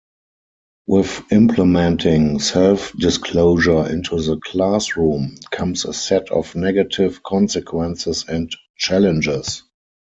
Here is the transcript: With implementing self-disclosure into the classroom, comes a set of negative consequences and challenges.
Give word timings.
With 0.87 1.31
implementing 1.31 2.39
self-disclosure 2.39 3.87
into 3.91 4.19
the 4.19 4.37
classroom, 4.43 5.37
comes 5.51 5.85
a 5.85 5.93
set 5.93 6.31
of 6.31 6.55
negative 6.55 7.21
consequences 7.21 8.25
and 8.27 8.49
challenges. 8.75 9.61